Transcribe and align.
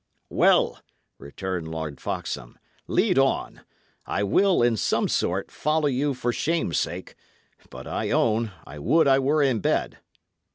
"Well," 0.31 0.81
returned 1.19 1.67
Lord 1.67 2.01
Foxham, 2.01 2.57
"lead 2.87 3.19
on. 3.19 3.61
I 4.07 4.23
will, 4.23 4.63
in 4.63 4.75
some 4.75 5.07
sort, 5.07 5.51
follow 5.51 5.85
you 5.85 6.15
for 6.15 6.33
shame's 6.33 6.79
sake; 6.79 7.13
but 7.69 7.85
I 7.85 8.09
own 8.09 8.51
I 8.65 8.79
would 8.79 9.07
I 9.07 9.19
were 9.19 9.43
in 9.43 9.59
bed." 9.59 9.99